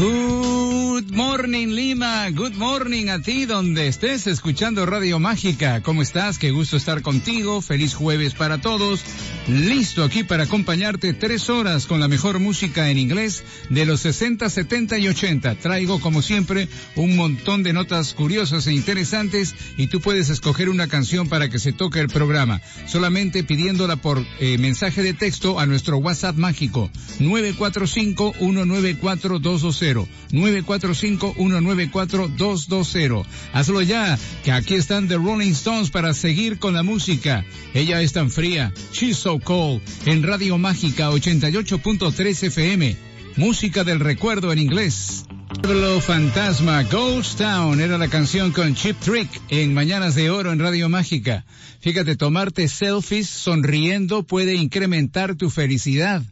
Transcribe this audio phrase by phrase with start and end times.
[0.00, 0.39] Good
[1.12, 5.80] morning Lima, good morning a ti donde estés escuchando Radio Mágica.
[5.82, 6.38] ¿Cómo estás?
[6.38, 7.60] Qué gusto estar contigo.
[7.62, 9.00] Feliz jueves para todos.
[9.48, 14.48] Listo aquí para acompañarte tres horas con la mejor música en inglés de los 60,
[14.48, 15.54] 70 y 80.
[15.56, 20.88] Traigo como siempre un montón de notas curiosas e interesantes y tú puedes escoger una
[20.88, 22.60] canción para que se toque el programa.
[22.86, 30.99] Solamente pidiéndola por eh, mensaje de texto a nuestro WhatsApp mágico 945 194 220 945
[31.00, 33.28] 194 220.
[33.52, 37.44] Hazlo ya, que aquí están The Rolling Stones para seguir con la música.
[37.72, 38.72] Ella es tan fría.
[38.92, 39.80] She's so cold.
[40.04, 42.96] En Radio Mágica 88.3 FM.
[43.36, 45.24] Música del recuerdo en inglés.
[45.62, 50.58] Pueblo Fantasma, Ghost Town era la canción con Chip Trick en Mañanas de Oro en
[50.58, 51.44] Radio Mágica.
[51.80, 56.22] Fíjate, tomarte selfies sonriendo puede incrementar tu felicidad.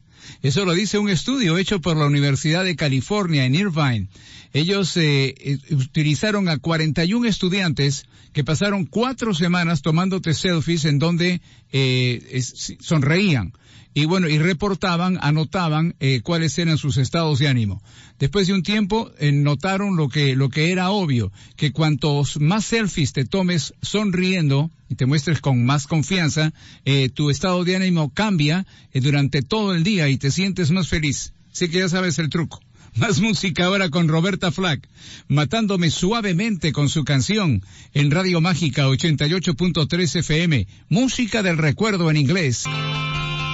[0.42, 4.08] Eso lo dice un estudio hecho por la Universidad de California en Irvine.
[4.52, 11.40] Ellos eh, eh, utilizaron a 41 estudiantes que pasaron cuatro semanas tomándote selfies en donde
[11.72, 12.42] eh,
[12.80, 13.52] sonreían
[13.94, 17.82] y bueno, y reportaban, anotaban eh, cuáles eran sus estados de ánimo.
[18.20, 22.64] Después de un tiempo eh, notaron lo que, lo que era obvio, que cuantos más
[22.66, 26.52] selfies te tomes sonriendo y te muestres con más confianza,
[26.84, 30.88] eh, tu estado de ánimo cambia eh, durante todo el día y te sientes más
[30.88, 31.32] feliz.
[31.52, 32.60] Así que ya sabes el truco.
[32.96, 34.88] Más música ahora con Roberta Flack,
[35.28, 42.64] matándome suavemente con su canción en Radio Mágica 88.3 FM, música del recuerdo en inglés.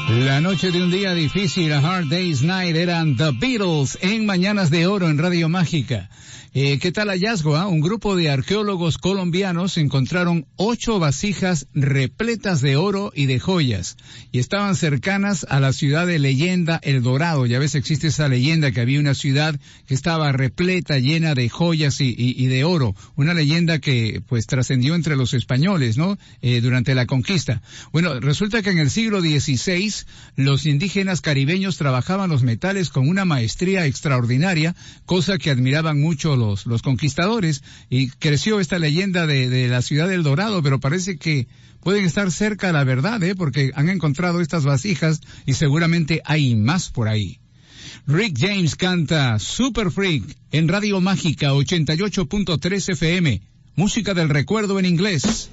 [0.08, 4.70] La noche de un día difícil, a Hard Day's Night, eran The Beatles en Mañanas
[4.70, 6.10] de Oro en Radio Mágica.
[6.56, 7.56] Eh, ¿Qué tal hallazgo?
[7.56, 7.66] ah?
[7.66, 13.96] Un grupo de arqueólogos colombianos encontraron ocho vasijas repletas de oro y de joyas
[14.30, 17.44] y estaban cercanas a la ciudad de leyenda El Dorado.
[17.46, 22.00] Ya ves, existe esa leyenda que había una ciudad que estaba repleta, llena de joyas
[22.00, 22.94] y, de oro.
[23.16, 26.18] Una leyenda que pues trascendió entre los españoles, ¿no?
[26.40, 27.62] Eh, durante la conquista.
[27.90, 29.92] Bueno, resulta que en el siglo XVI
[30.36, 34.74] los indígenas caribeños trabajaban los metales con una maestría extraordinaria,
[35.06, 40.08] cosa que admiraban mucho los, los conquistadores, y creció esta leyenda de, de la ciudad
[40.08, 41.46] del Dorado, pero parece que
[41.84, 43.34] pueden estar cerca de la verdad, ¿eh?
[43.36, 47.38] porque han encontrado estas vasijas y seguramente hay más por ahí.
[48.06, 53.40] Rick James canta Super Freak en Radio Mágica 88.3 FM,
[53.76, 55.50] música del recuerdo en inglés.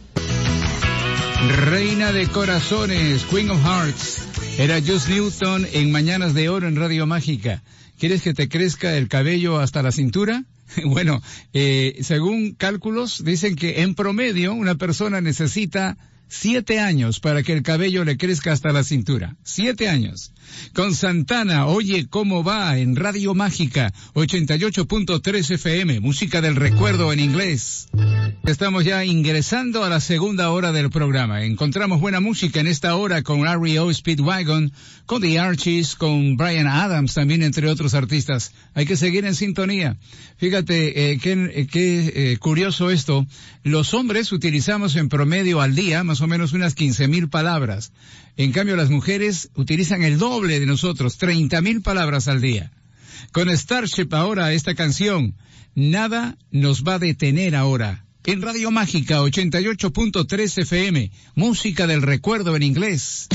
[1.65, 4.30] Reina de Corazones, Queen of Hearts.
[4.57, 7.63] Era Just Newton en Mañanas de Oro en Radio Mágica.
[7.97, 10.43] ¿Quieres que te crezca el cabello hasta la cintura?
[10.85, 11.21] Bueno,
[11.53, 15.97] eh, según cálculos, dicen que en promedio una persona necesita
[16.31, 19.35] siete años para que el cabello le crezca hasta la cintura.
[19.43, 20.31] Siete años.
[20.73, 27.89] Con Santana, oye cómo va en Radio Mágica 88.3 FM, música del recuerdo en inglés.
[28.45, 31.43] Estamos ya ingresando a la segunda hora del programa.
[31.43, 33.93] Encontramos buena música en esta hora con R.E.O.
[33.93, 34.71] Speedwagon,
[35.05, 38.53] con The Archies, con Brian Adams también, entre otros artistas.
[38.73, 39.97] Hay que seguir en sintonía.
[40.37, 43.27] Fíjate, eh, qué, eh, qué, eh, curioso esto.
[43.63, 47.91] Los hombres utilizamos en promedio al día más o menos unas 15 mil palabras.
[48.37, 52.71] En cambio, las mujeres utilizan el doble de nosotros, 30 mil palabras al día.
[53.31, 55.35] Con Starship ahora esta canción,
[55.75, 58.05] Nada nos va a detener ahora.
[58.25, 63.27] En Radio Mágica 88.3 FM, música del recuerdo en inglés.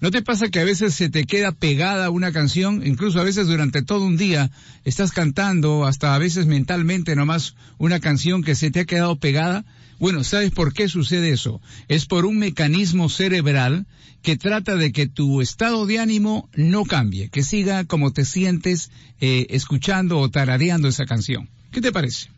[0.00, 2.86] ¿No te pasa que a veces se te queda pegada una canción?
[2.86, 4.52] Incluso a veces durante todo un día
[4.84, 9.64] estás cantando, hasta a veces mentalmente nomás, una canción que se te ha quedado pegada.
[9.98, 11.60] Bueno, ¿sabes por qué sucede eso?
[11.88, 13.86] Es por un mecanismo cerebral
[14.22, 18.92] que trata de que tu estado de ánimo no cambie, que siga como te sientes
[19.20, 21.48] eh, escuchando o tarareando esa canción.
[21.72, 22.28] ¿Qué te parece?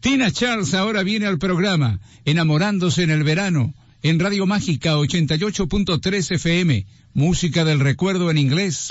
[0.00, 3.72] Tina Charles ahora viene al programa, enamorándose en el verano,
[4.04, 8.90] en Radio Mágica 88.3 FM, música del recuerdo en inglés.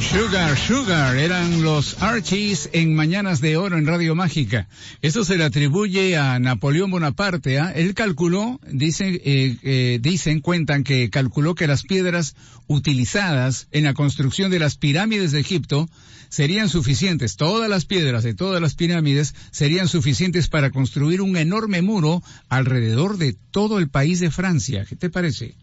[0.00, 4.68] Sugar, Sugar, eran los Archies en Mañanas de Oro en Radio Mágica.
[5.02, 7.58] Esto se le atribuye a Napoleón Bonaparte.
[7.60, 7.72] ¿ah?
[7.74, 12.34] Él calculó, dicen, eh, eh, dicen, cuentan que calculó que las piedras
[12.66, 15.88] utilizadas en la construcción de las pirámides de Egipto
[16.30, 21.82] serían suficientes, todas las piedras de todas las pirámides serían suficientes para construir un enorme
[21.82, 24.86] muro alrededor de todo el país de Francia.
[24.88, 25.54] ¿Qué te parece?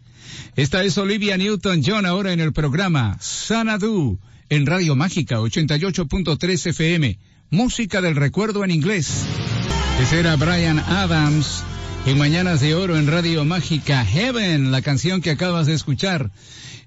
[0.56, 7.18] Esta es Olivia Newton-John ahora en el programa Sanadu en Radio Mágica 88.3 FM.
[7.50, 9.24] Música del recuerdo en inglés.
[10.00, 11.64] Ese era Brian Adams
[12.06, 14.04] en Mañanas de Oro en Radio Mágica.
[14.04, 16.30] Heaven, la canción que acabas de escuchar.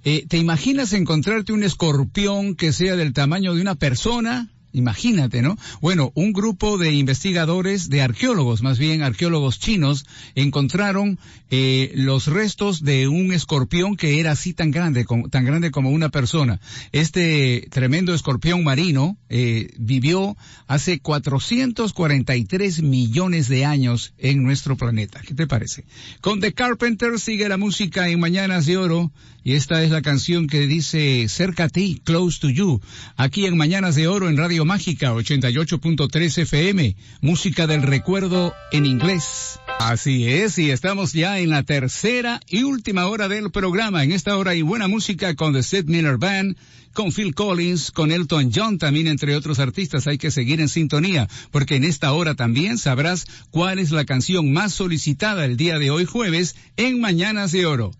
[0.04, 4.50] Eh, ¿Te imaginas encontrarte un escorpión que sea del tamaño de una persona?
[4.74, 5.58] Imagínate, ¿no?
[5.82, 11.20] Bueno, un grupo de investigadores, de arqueólogos, más bien arqueólogos chinos, encontraron
[11.50, 16.10] eh, los restos de un escorpión que era así tan grande, tan grande como una
[16.10, 16.60] persona.
[16.92, 20.38] Este tremendo escorpión marino eh, vivió
[20.68, 25.22] hace 443 millones de años en nuestro planeta.
[25.26, 25.86] ¿Qué te parece?
[26.22, 29.12] Con The Carpenter sigue la música en Mañanas de Oro
[29.44, 32.80] y esta es la canción que dice Cerca a ti, Close to You,
[33.18, 39.60] aquí en Mañanas de Oro en Radio Mágica 88.3 FM, música del recuerdo en inglés.
[39.80, 44.04] Así es, y estamos ya en la tercera y última hora del programa.
[44.04, 46.56] En esta hora hay buena música con The Sid Miller Band,
[46.94, 50.08] con Phil Collins, con Elton John también, entre otros artistas.
[50.08, 54.54] Hay que seguir en sintonía, porque en esta hora también sabrás cuál es la canción
[54.54, 57.92] más solicitada el día de hoy jueves en Mañanas de Oro.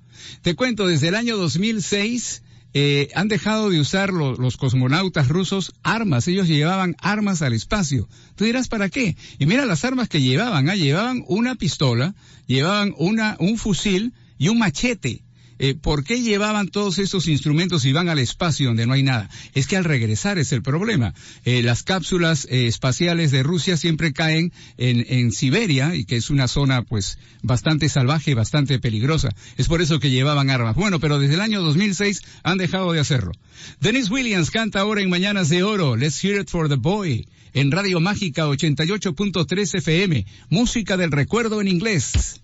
[0.42, 2.44] Te cuento, desde el año 2006
[2.74, 6.28] eh, han dejado de usar los cosmonautas rusos armas.
[6.28, 8.08] Ellos llevaban armas al espacio.
[8.36, 9.18] Tú dirás, ¿para qué?
[9.40, 10.70] Y mira las armas que llevaban.
[10.70, 10.76] ¿ah?
[10.76, 12.16] Llevaban una pistola,
[12.48, 15.22] llevaban una, un fusil y un machete.
[15.64, 19.30] Eh, ¿por qué llevaban todos esos instrumentos y van al espacio donde no hay nada?
[19.54, 21.14] Es que al regresar es el problema.
[21.46, 26.32] Eh, las cápsulas eh, espaciales de Rusia siempre caen en, en Siberia, y que es
[26.32, 29.30] una zona pues bastante salvaje, bastante peligrosa.
[29.56, 30.76] Es por eso que llevaban armas.
[30.76, 33.32] Bueno, pero desde el año 2006 han dejado de hacerlo.
[33.80, 37.70] Dennis Williams canta ahora en Mañanas de Oro, Let's Hear It for the Boy, en
[37.70, 42.41] Radio Mágica 88.3 FM, música del recuerdo en inglés.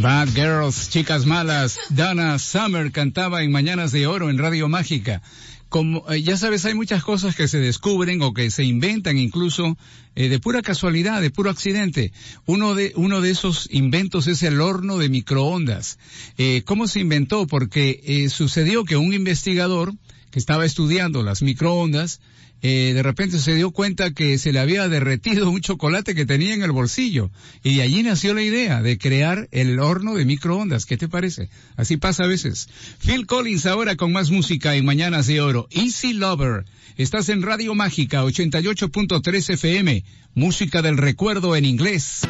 [0.00, 5.22] Bad Girls, Chicas Malas, Dana Summer cantaba en Mañanas de Oro en Radio Mágica.
[5.68, 9.76] Como eh, ya sabes, hay muchas cosas que se descubren o que se inventan incluso
[10.14, 12.12] eh, de pura casualidad, de puro accidente.
[12.46, 15.98] Uno de uno de esos inventos es el horno de microondas.
[16.36, 17.46] Eh, ¿Cómo se inventó?
[17.46, 19.94] Porque sucedió que un investigador
[20.30, 22.20] que estaba estudiando las microondas
[22.60, 26.54] eh, de repente se dio cuenta que se le había derretido un chocolate que tenía
[26.54, 27.30] en el bolsillo.
[27.62, 30.84] Y de allí nació la idea de crear el horno de microondas.
[30.84, 31.50] ¿Qué te parece?
[31.76, 32.68] Así pasa a veces.
[33.04, 35.68] Phil Collins ahora con más música en Mañanas de Oro.
[35.70, 36.64] Easy Lover.
[36.96, 40.04] Estás en Radio Mágica 88.3 FM.
[40.34, 42.22] Música del recuerdo en inglés.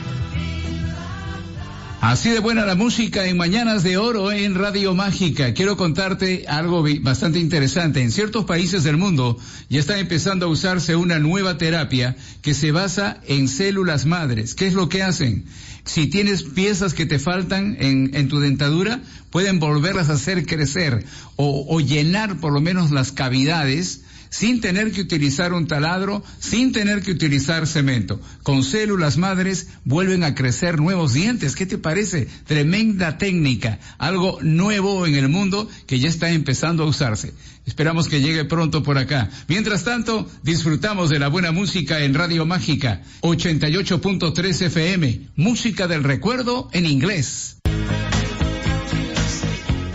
[2.00, 5.52] Así de buena la música en Mañanas de Oro en Radio Mágica.
[5.52, 8.00] Quiero contarte algo bastante interesante.
[8.00, 9.36] En ciertos países del mundo
[9.68, 14.54] ya está empezando a usarse una nueva terapia que se basa en células madres.
[14.54, 15.46] ¿Qué es lo que hacen?
[15.84, 19.00] Si tienes piezas que te faltan en, tu dentadura,
[19.30, 25.00] pueden volverlas a hacer crecer o llenar por lo menos las cavidades sin tener que
[25.00, 28.20] utilizar un taladro, sin tener que utilizar cemento.
[28.42, 31.54] Con células madres vuelven a crecer nuevos dientes.
[31.54, 32.28] ¿Qué te parece?
[32.46, 37.34] Tremenda técnica, algo nuevo en el mundo que ya está empezando a usarse.
[37.66, 39.28] Esperamos que llegue pronto por acá.
[39.46, 46.70] Mientras tanto, disfrutamos de la buena música en Radio Mágica 88.3 FM, música del recuerdo
[46.72, 47.58] en inglés.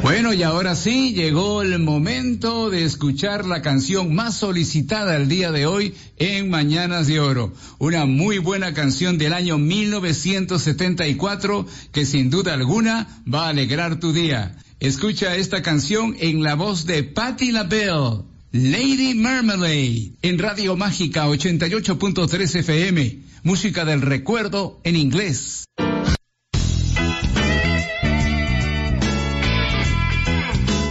[0.04, 5.54] Bueno, y ahora sí, llegó el momento de escuchar la canción más solicitada el día
[5.54, 7.54] de hoy en Mañanas de Oro.
[7.80, 14.12] Una muy buena canción del año 1974 que sin duda alguna va a alegrar tu
[14.12, 14.58] día.
[14.82, 18.24] Escucha esta canción en la voz de Patti LaBelle.
[18.52, 25.64] Lady Marmalade, en Radio Mágica 88.3 FM, música del recuerdo en inglés.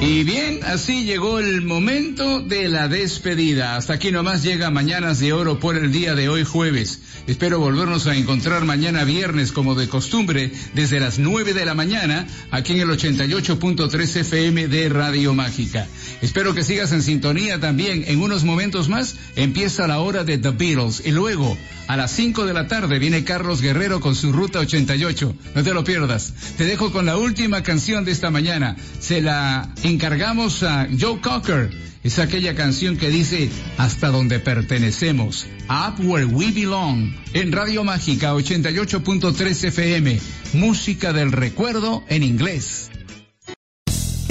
[0.05, 3.77] Y bien, así llegó el momento de la despedida.
[3.77, 6.99] Hasta aquí nomás llega Mañanas de Oro por el día de hoy jueves.
[7.29, 12.27] Espero volvernos a encontrar mañana viernes como de costumbre desde las 9 de la mañana
[12.51, 15.87] aquí en el 88.3 FM de Radio Mágica.
[16.21, 18.03] Espero que sigas en sintonía también.
[18.09, 21.57] En unos momentos más empieza la hora de The Beatles y luego
[21.87, 25.35] a las 5 de la tarde viene Carlos Guerrero con su Ruta 88.
[25.55, 26.33] No te lo pierdas.
[26.57, 28.77] Te dejo con la última canción de esta mañana.
[28.99, 31.71] Se la encargamos a Joe Cocker.
[32.03, 35.47] Es aquella canción que dice Hasta donde pertenecemos.
[35.69, 37.15] Up Where We Belong.
[37.35, 40.19] En Radio Mágica 88.3 FM.
[40.55, 42.92] Música del recuerdo en inglés.